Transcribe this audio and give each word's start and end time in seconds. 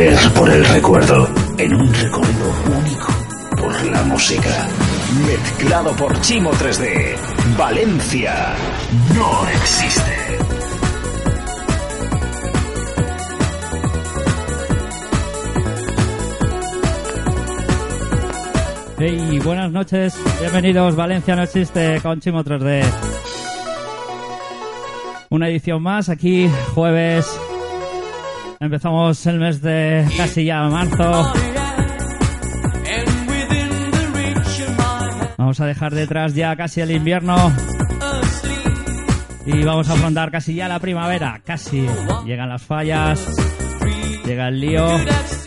Por 0.00 0.48
el 0.48 0.64
recuerdo 0.64 1.28
en 1.58 1.74
un 1.74 1.92
recorrido 1.92 2.50
único 2.74 3.12
por 3.54 3.84
la 3.84 4.02
música. 4.04 4.66
Mezclado 5.26 5.94
por 5.94 6.18
Chimo 6.22 6.50
3D. 6.52 7.16
Valencia 7.58 8.54
no 9.14 9.46
existe. 9.46 10.38
Hey, 18.98 19.38
buenas 19.44 19.70
noches, 19.70 20.18
bienvenidos. 20.40 20.96
Valencia 20.96 21.36
no 21.36 21.42
existe 21.42 22.00
con 22.00 22.20
Chimo 22.20 22.42
3D. 22.42 22.84
Una 25.28 25.48
edición 25.50 25.82
más 25.82 26.08
aquí, 26.08 26.48
jueves. 26.74 27.38
Empezamos 28.62 29.24
el 29.24 29.38
mes 29.38 29.62
de 29.62 30.06
casi 30.18 30.44
ya 30.44 30.60
marzo. 30.64 31.32
Vamos 35.38 35.58
a 35.60 35.64
dejar 35.64 35.94
detrás 35.94 36.34
ya 36.34 36.54
casi 36.56 36.82
el 36.82 36.90
invierno. 36.90 37.36
Y 39.46 39.64
vamos 39.64 39.88
a 39.88 39.94
afrontar 39.94 40.30
casi 40.30 40.54
ya 40.54 40.68
la 40.68 40.78
primavera. 40.78 41.40
Casi. 41.42 41.86
Llegan 42.26 42.50
las 42.50 42.62
fallas. 42.62 43.34
Llega 44.26 44.48
el 44.48 44.60
lío. 44.60 44.86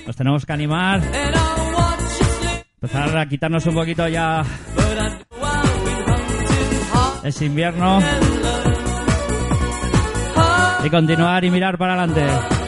Nos 0.08 0.16
tenemos 0.16 0.44
que 0.44 0.54
animar. 0.54 1.00
Empezar 2.82 3.16
a 3.16 3.28
quitarnos 3.28 3.64
un 3.68 3.76
poquito 3.76 4.08
ya 4.08 4.44
ese 7.24 7.46
invierno. 7.46 8.00
Y 10.84 10.90
continuar 10.90 11.46
y 11.46 11.52
mirar 11.52 11.78
para 11.78 11.94
adelante. 11.94 12.63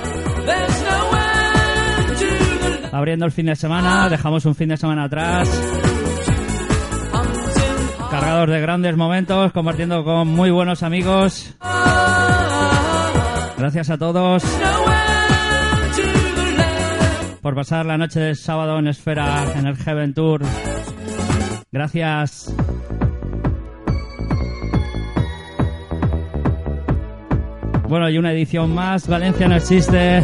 Abriendo 2.92 3.26
el 3.26 3.32
fin 3.32 3.48
de 3.48 3.56
semana, 3.56 4.10
dejamos 4.10 4.46
un 4.46 4.56
fin 4.56 4.70
de 4.70 4.78
semana 4.78 5.04
atrás. 5.06 5.50
Cargados 8.10 8.50
de 8.50 8.62
grandes 8.62 8.96
momentos, 8.96 9.52
compartiendo 9.52 10.04
con 10.04 10.28
muy 10.30 10.50
buenos 10.50 10.82
amigos. 10.84 11.56
Gracias 13.58 13.90
a 13.90 13.98
todos 13.98 14.44
por 17.46 17.54
pasar 17.54 17.86
la 17.86 17.96
noche 17.96 18.20
de 18.20 18.34
sábado 18.34 18.80
en 18.80 18.88
Esfera, 18.88 19.54
en 19.56 19.68
el 19.68 19.78
Heaven 19.78 20.16
Tour. 20.16 20.42
Gracias. 21.72 22.52
Bueno, 27.88 28.10
y 28.10 28.18
una 28.18 28.32
edición 28.32 28.74
más, 28.74 29.08
Valencia 29.08 29.48
no 29.48 29.56
existe. 29.56 30.24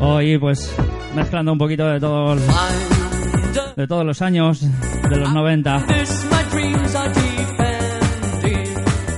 Hoy 0.00 0.38
pues 0.38 0.74
mezclando 1.14 1.52
un 1.52 1.58
poquito 1.58 1.86
de 1.86 2.00
todos 2.00 2.40
de 3.76 3.86
todos 3.86 4.04
los 4.04 4.20
años 4.22 4.60
de 5.08 5.16
los 5.16 5.32
90. 5.32 5.86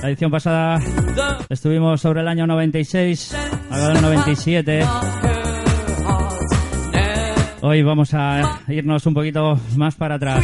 La 0.01 0.09
edición 0.09 0.31
pasada 0.31 0.79
estuvimos 1.49 2.01
sobre 2.01 2.21
el 2.21 2.27
año 2.27 2.45
96, 2.45 3.35
ahora 3.71 3.93
el 3.93 4.01
97. 4.01 4.85
Hoy 7.61 7.81
vamos 7.81 8.13
a 8.13 8.59
irnos 8.67 9.05
un 9.05 9.13
poquito 9.13 9.59
más 9.77 9.95
para 9.95 10.15
atrás. 10.15 10.43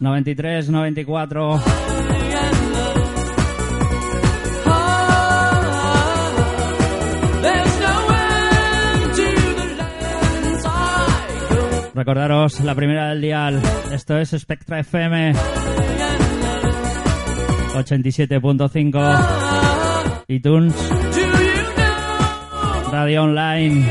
93, 0.00 0.70
94. 0.70 1.60
Recordaros 11.94 12.60
la 12.60 12.74
primera 12.76 13.08
del 13.08 13.20
dial. 13.20 13.60
Esto 13.92 14.16
es 14.18 14.30
Spectra 14.30 14.78
FM 14.80 15.34
87.5 17.74 20.24
iTunes. 20.28 20.74
Radio 22.92 23.24
Online. 23.24 23.88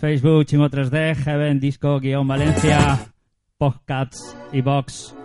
Facebook 0.00 0.46
Chimo 0.46 0.68
3D 0.68 1.14
Heaven 1.16 1.60
Disco 1.60 2.00
guion 2.00 2.26
Valencia 2.26 2.98
Podcasts 3.58 4.36
y 4.52 4.60
Box 4.60 5.16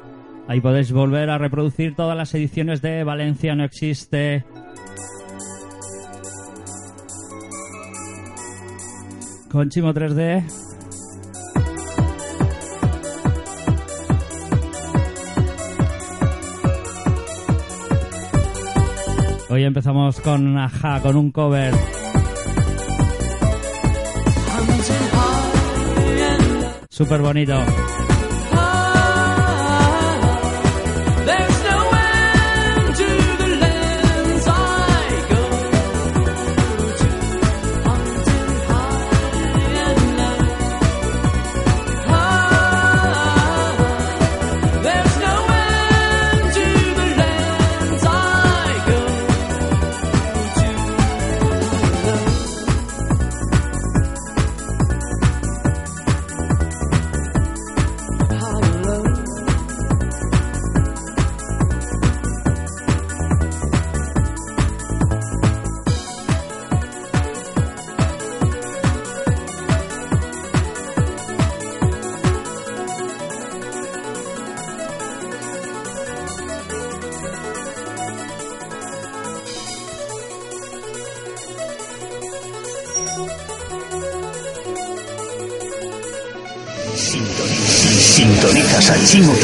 Ahí 0.48 0.60
podéis 0.60 0.92
volver 0.92 1.30
a 1.30 1.38
reproducir 1.38 1.96
todas 1.96 2.18
las 2.18 2.34
ediciones 2.34 2.82
de 2.82 3.04
Valencia 3.04 3.54
no 3.54 3.64
existe 3.64 4.44
con 9.52 9.70
Chimo 9.70 9.94
3D 9.94 10.44
Hoy 19.50 19.64
empezamos 19.66 20.20
con 20.20 20.58
Aja, 20.58 21.00
con 21.00 21.16
un 21.16 21.32
cover. 21.32 21.76
Súper 26.90 27.22
bonito. 27.22 27.54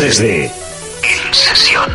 3D 0.10 0.50
en 1.04 1.34
sesión. 1.36 1.88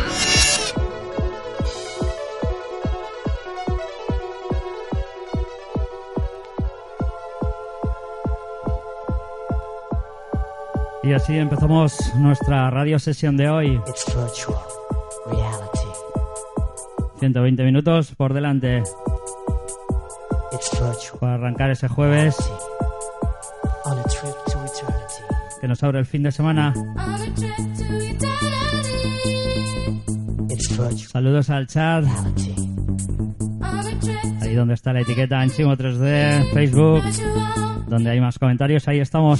Y 11.03 11.13
así 11.13 11.37
empezamos 11.37 11.93
nuestra 12.15 12.69
radio 12.69 12.97
sesión 12.99 13.35
de 13.35 13.49
hoy. 13.49 13.81
It's 13.87 14.05
virtual 14.07 14.63
reality. 15.25 15.79
120 17.19 17.63
minutos 17.63 18.13
por 18.15 18.33
delante 18.33 18.83
It's 20.53 20.71
virtual. 20.71 21.19
para 21.19 21.33
arrancar 21.35 21.69
ese 21.69 21.87
jueves 21.89 22.37
On 23.83 23.99
a 23.99 24.03
trip 24.03 24.35
to 24.45 24.63
eternity. 24.65 25.21
que 25.61 25.67
nos 25.67 25.83
abre 25.83 25.99
el 25.99 26.05
fin 26.05 26.23
de 26.23 26.31
semana. 26.31 26.73
Saludos 31.15 31.49
al 31.49 31.65
chat, 31.65 32.03
ahí 34.41 34.53
donde 34.53 34.73
está 34.73 34.91
la 34.91 34.99
etiqueta 34.99 35.41
en 35.41 35.49
Chimo 35.49 35.71
3D, 35.77 36.51
Facebook, 36.51 37.03
donde 37.87 38.09
hay 38.09 38.19
más 38.19 38.37
comentarios, 38.37 38.85
ahí 38.89 38.99
estamos. 38.99 39.39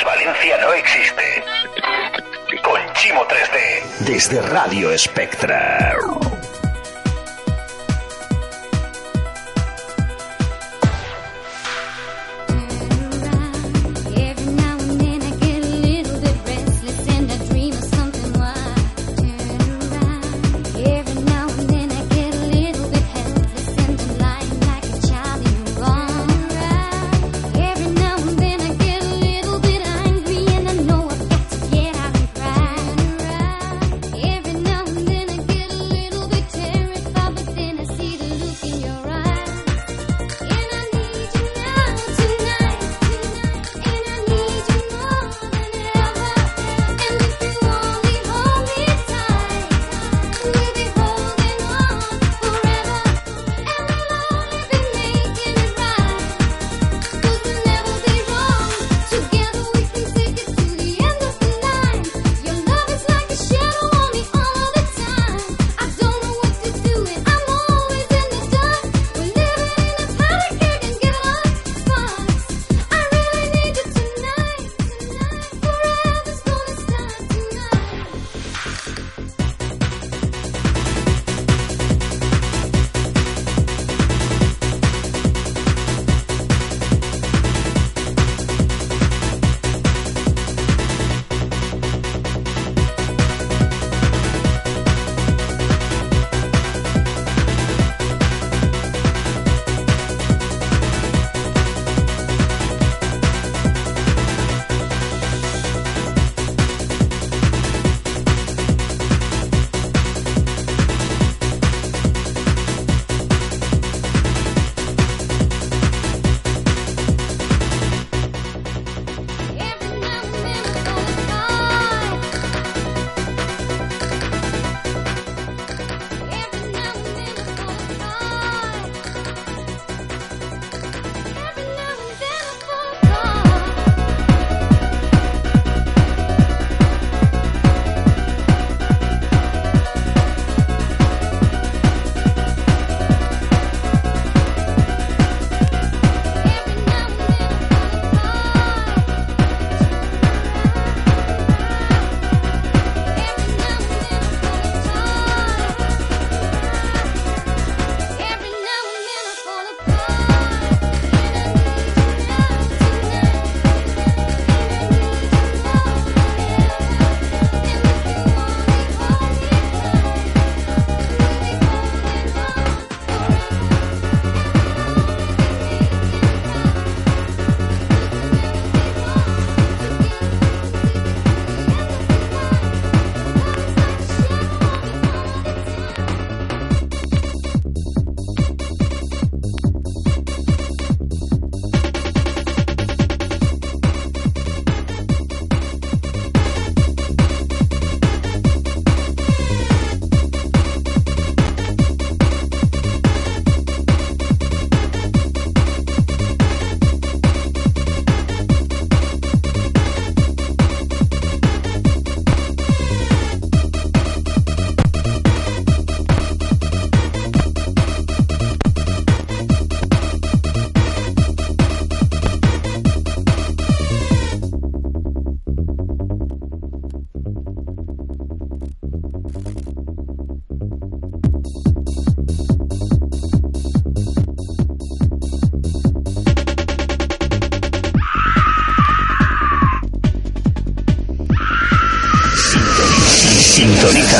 Valencia 0.00 0.58
no 0.58 0.72
existe. 0.72 1.44
Con 2.62 2.80
Chimo 2.94 3.26
3D. 3.26 4.06
Desde 4.06 4.40
Radio 4.40 4.90
Espectra. 4.90 5.94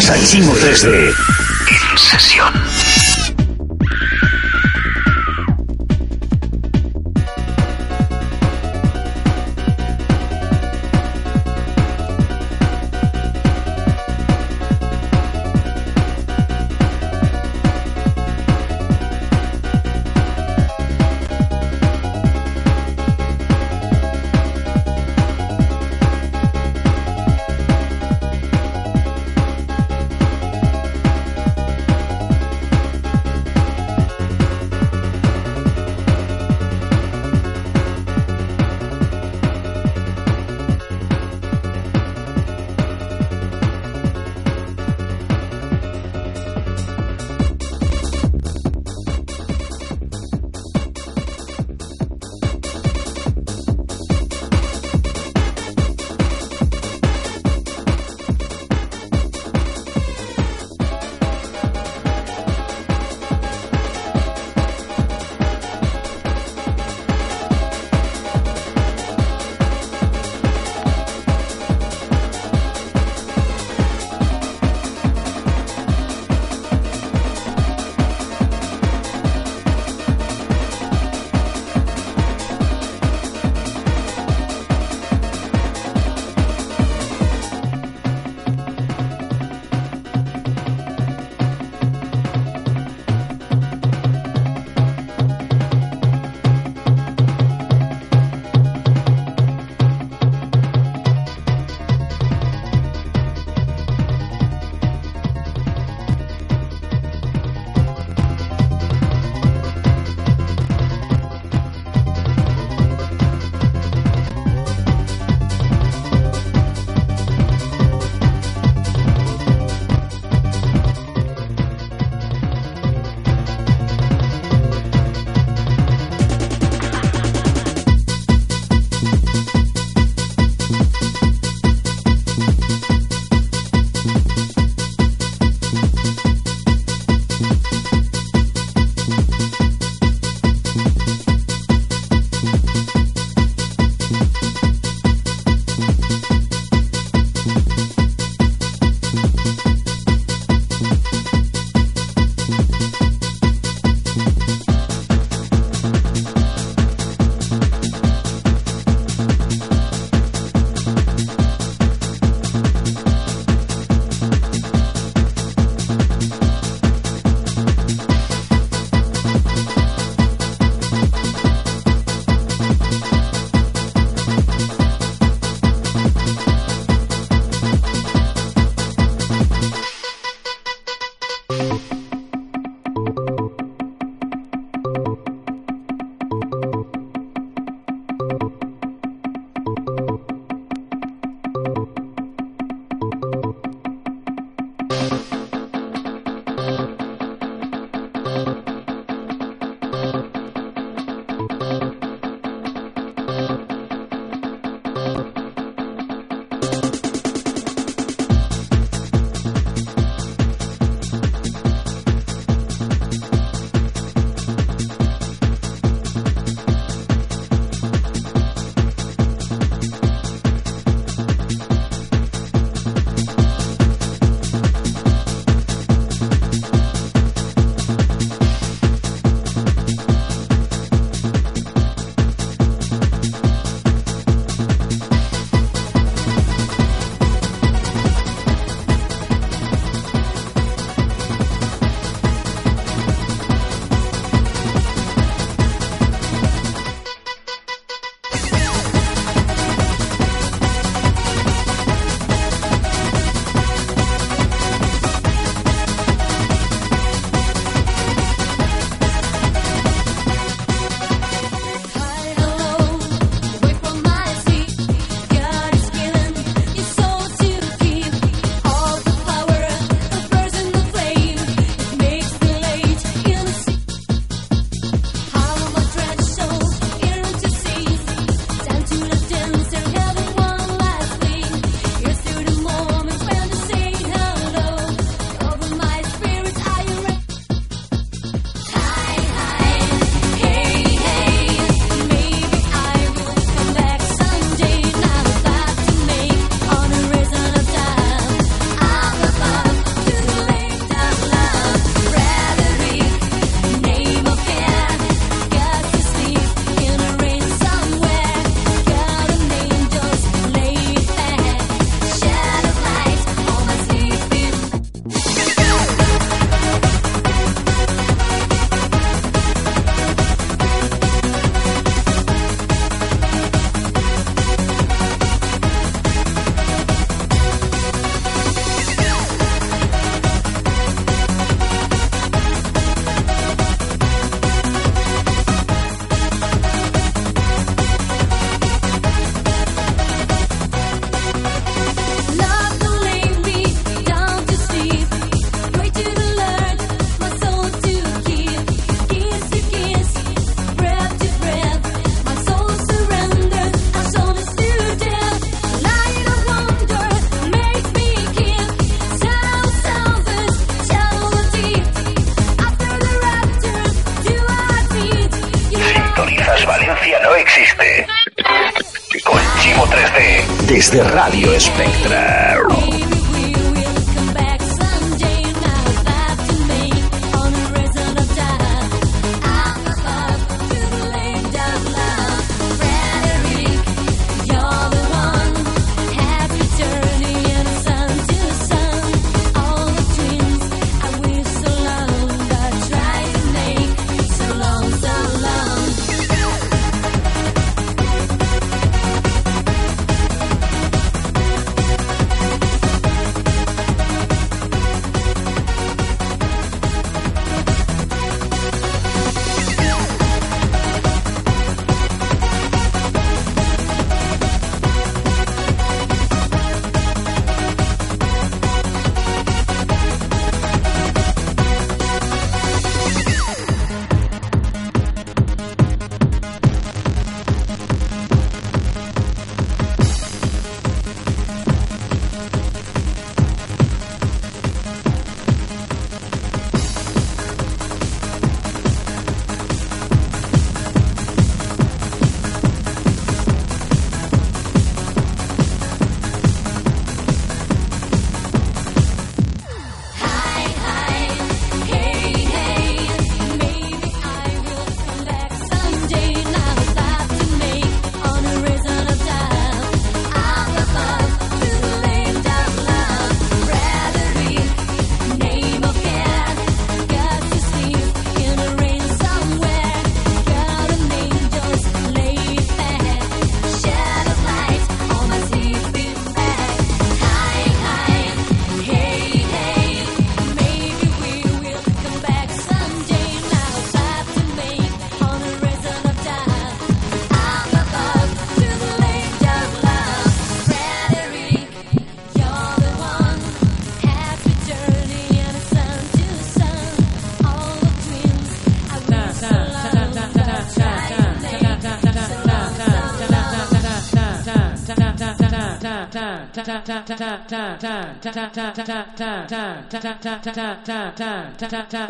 Gracias 0.05 0.21
a 0.21 0.27
Chimo 0.27 0.53
3D. 0.55 1.15
En 1.69 1.99
sesión. 1.99 2.72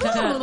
Ooh. 0.04 0.42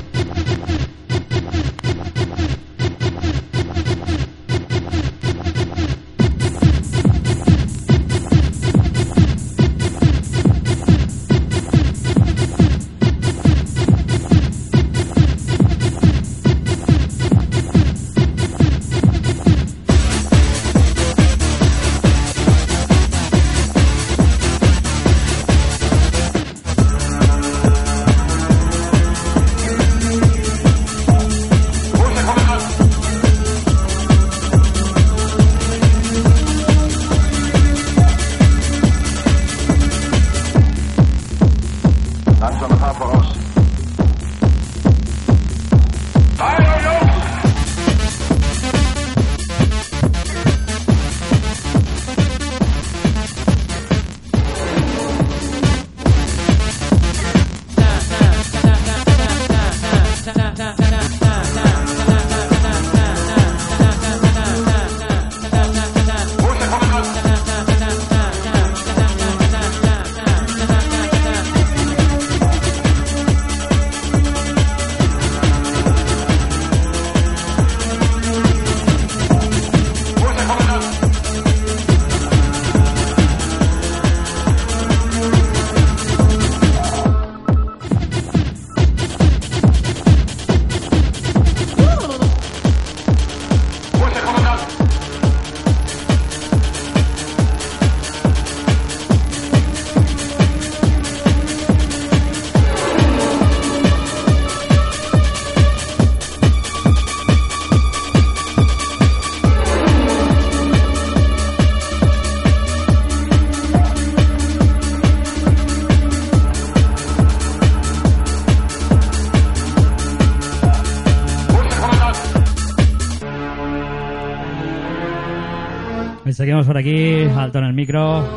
seguimos 126.51 126.67
por 126.67 126.77
aquí, 126.77 127.23
alto 127.33 127.59
en 127.59 127.63
el 127.63 127.71
micro. 127.71 128.27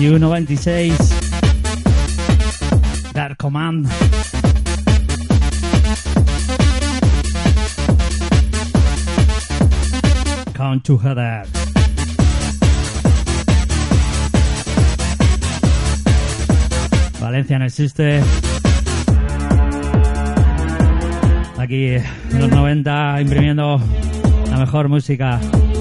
Y 0.00 0.06
1.26. 0.06 0.96
Dark 3.12 3.36
Command. 3.36 3.86
Count 10.54 10.82
together. 10.82 11.42
Valencia 17.20 17.58
no 17.58 17.66
existe. 17.66 18.22
Aquí 21.58 21.88
en 21.88 22.38
los 22.38 22.48
90 22.48 23.20
imprimiendo 23.20 23.78
la 24.56 24.64
mejor 24.64 24.88
música. 24.88 25.75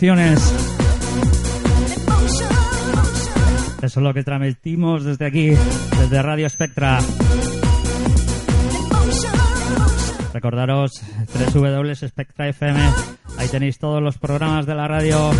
Emociones. 0.00 0.38
Eso 3.82 4.00
es 4.00 4.04
lo 4.04 4.14
que 4.14 4.22
transmitimos 4.22 5.02
desde 5.02 5.26
aquí, 5.26 5.48
desde 5.48 6.22
Radio 6.22 6.48
Spectra. 6.48 7.00
Recordaros 10.32 11.02
www.spectra 11.52 12.48
FM. 12.48 12.80
Ahí 13.38 13.48
tenéis 13.48 13.78
todos 13.78 14.00
los 14.00 14.18
programas 14.18 14.66
de 14.66 14.76
la 14.76 14.86
radio, 14.86 15.32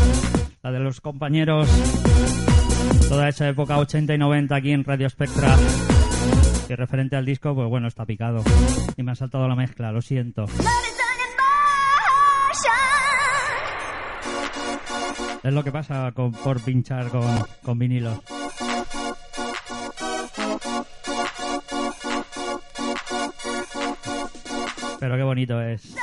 la 0.64 0.72
de 0.72 0.80
los 0.80 1.00
compañeros. 1.00 1.68
Toda 3.09 3.28
esa 3.28 3.48
época 3.48 3.78
80 3.78 4.14
y 4.14 4.18
90 4.18 4.56
aquí 4.56 4.72
en 4.72 4.82
Radio 4.82 5.09
Spectra. 5.09 5.54
Y 6.68 6.74
referente 6.74 7.14
al 7.14 7.24
disco, 7.24 7.54
pues 7.54 7.68
bueno, 7.68 7.86
está 7.86 8.04
picado. 8.04 8.42
Y 8.96 9.04
me 9.04 9.12
ha 9.12 9.14
saltado 9.14 9.46
la 9.46 9.54
mezcla, 9.54 9.92
lo 9.92 10.02
siento. 10.02 10.46
Es 15.49 15.55
lo 15.55 15.64
que 15.64 15.72
pasa 15.72 16.12
con- 16.12 16.30
por 16.32 16.61
pinchar 16.61 17.09
con, 17.09 17.24
con 17.62 17.78
vinilos. 17.78 18.18
Pero 25.01 25.16
qué 25.16 25.22
bonito 25.22 25.61
es. 25.62 25.94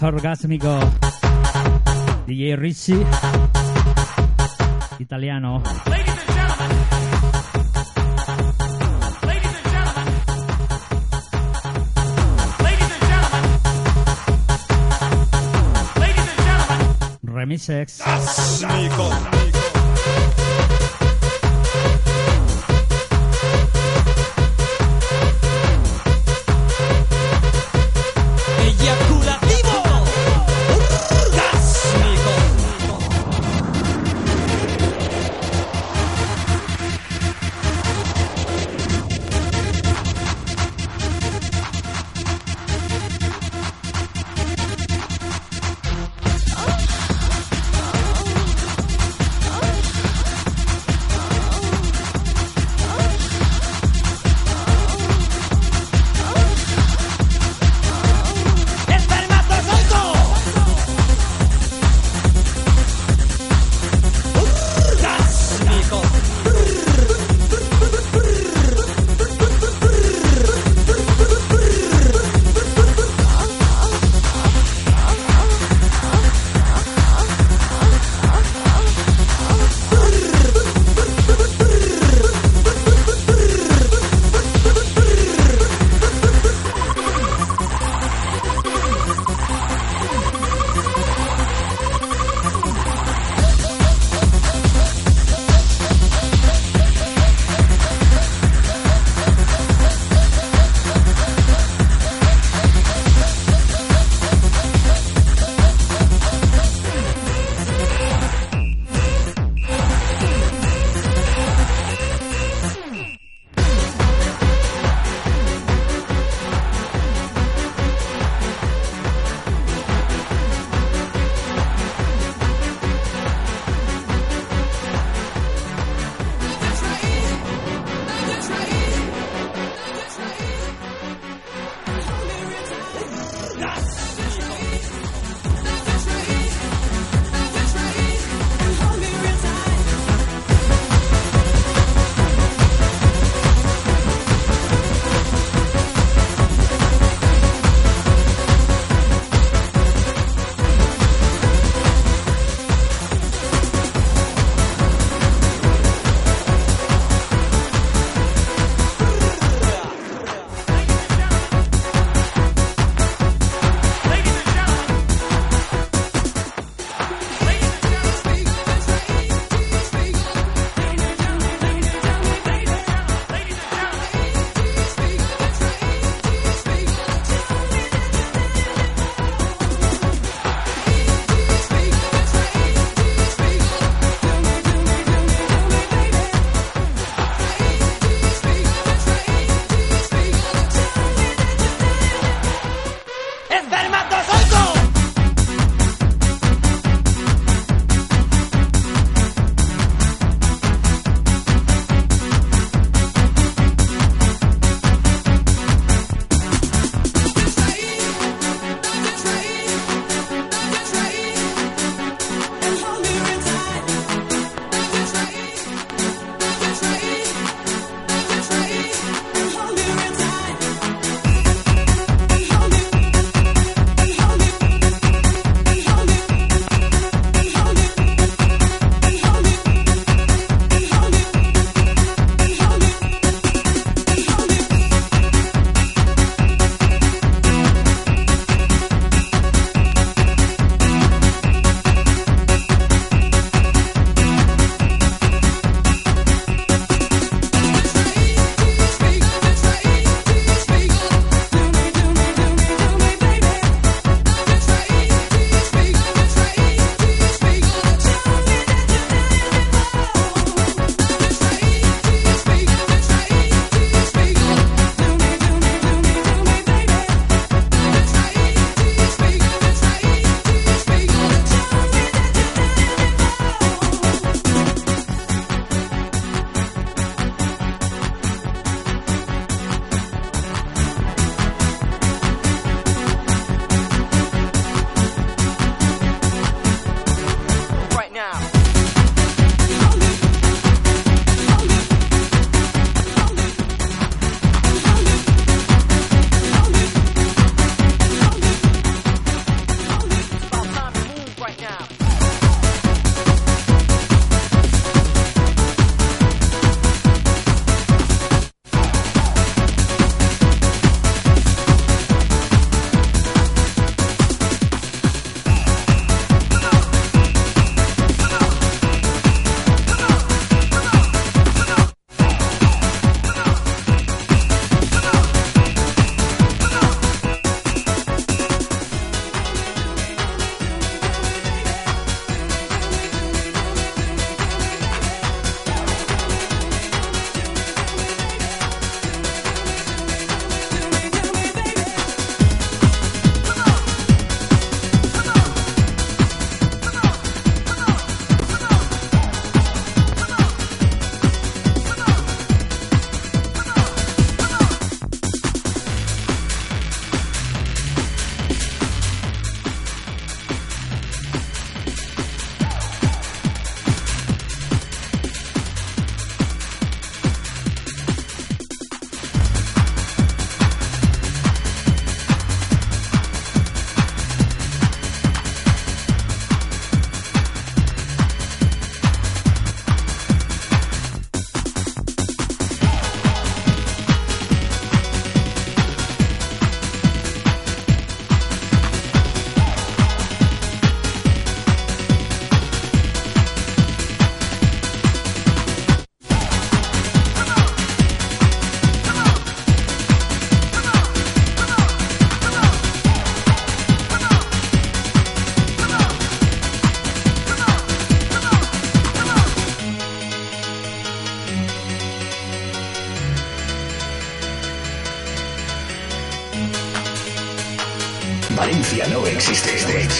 Orgásmico. 0.00 1.07
DJ 2.38 2.54
Ricci. 2.54 3.04
Italiano. 4.98 5.60
Ladies 5.86 6.18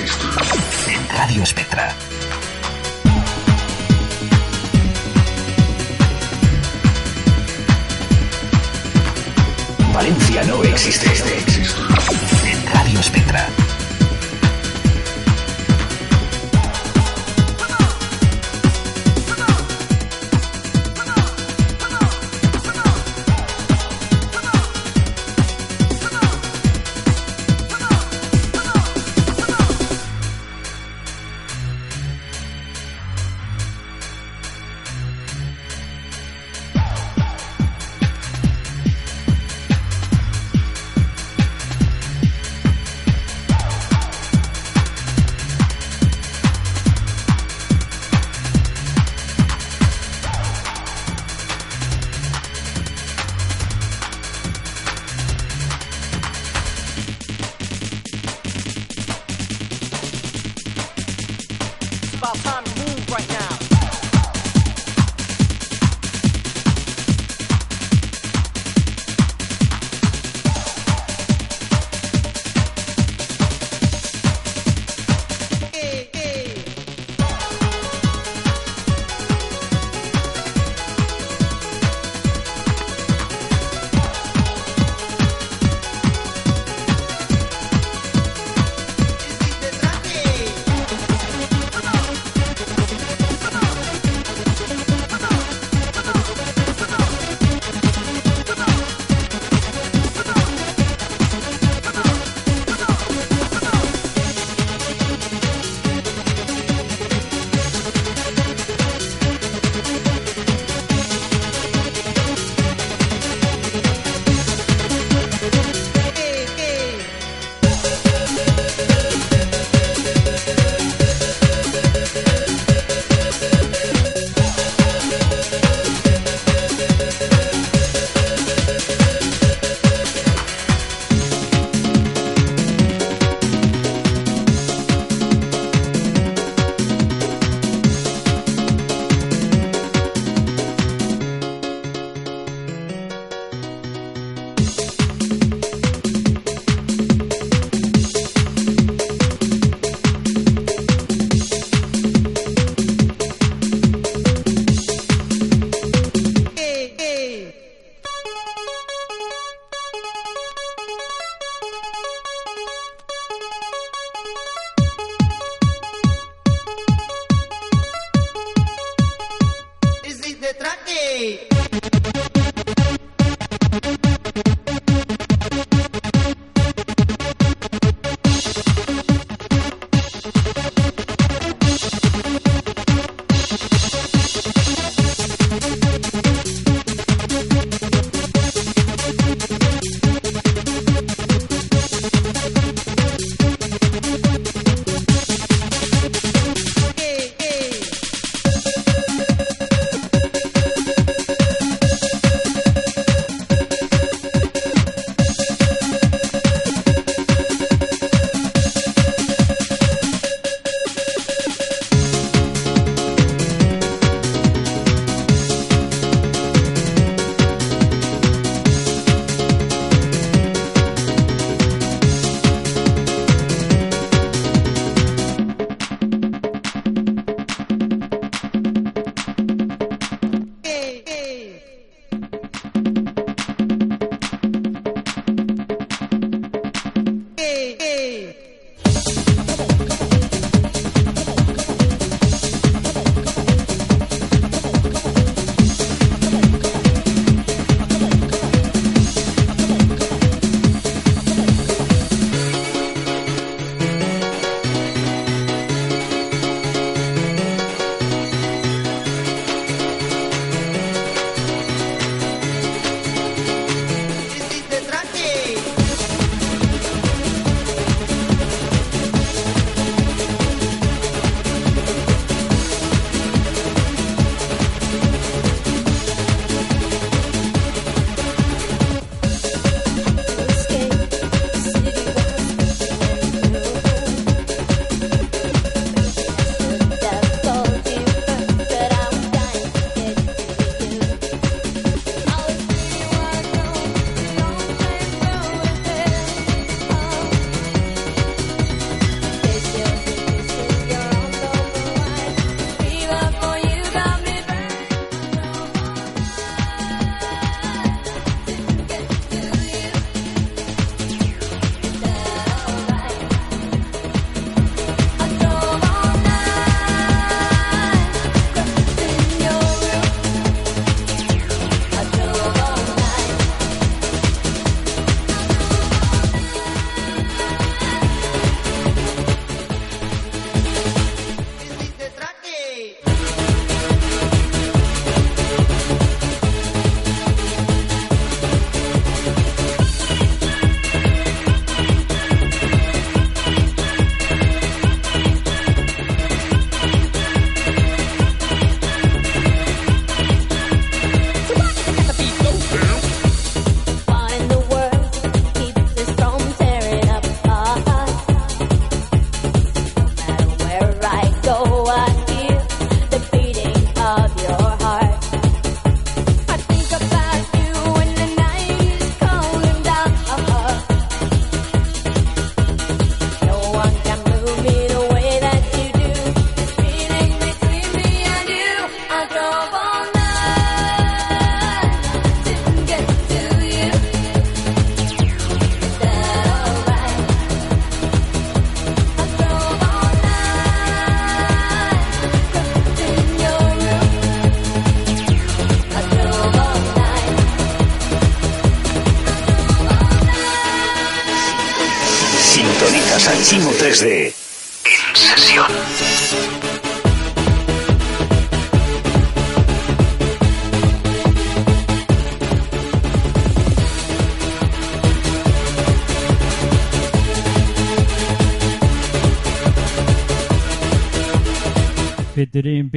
existe. 0.01 0.26
En 0.86 1.09
Radio 1.16 1.42
Espectra. 1.42 1.68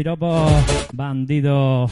Featuring 0.02 0.18
Piropo, 0.18 0.48
bandido. 0.94 1.88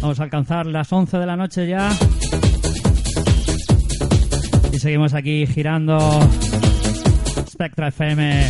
Vamos 0.00 0.20
a 0.20 0.22
alcanzar 0.22 0.66
las 0.66 0.90
11 0.90 1.18
de 1.18 1.26
la 1.26 1.36
noche 1.36 1.66
ya. 1.66 1.90
Y 4.72 4.78
seguimos 4.78 5.12
aquí 5.12 5.46
girando. 5.46 5.98
Spectra 7.50 7.88
FM. 7.88 8.48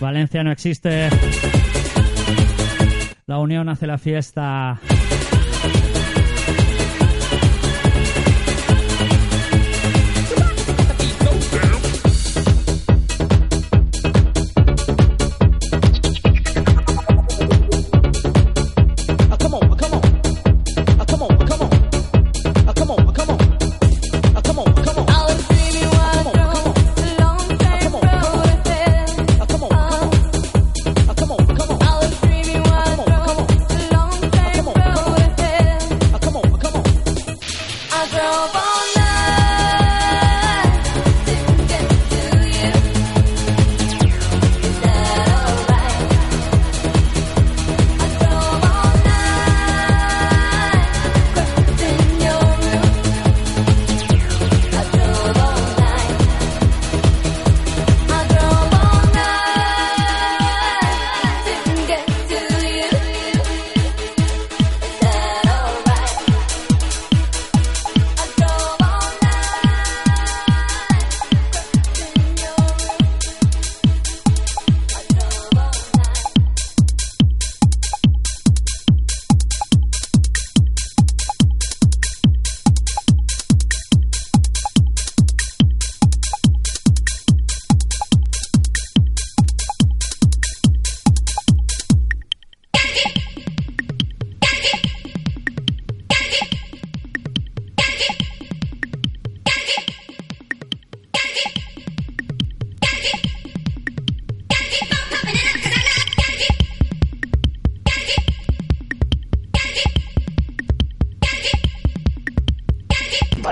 Valencia 0.00 0.42
no 0.42 0.50
existe. 0.50 1.08
La 3.26 3.38
unión 3.38 3.68
hace 3.68 3.86
la 3.86 3.98
fiesta. 3.98 4.80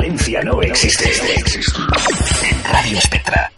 Valencia 0.09 0.41
no 0.43 0.63
existe. 0.63 1.05
Radio 2.73 2.99
Spectra. 2.99 3.58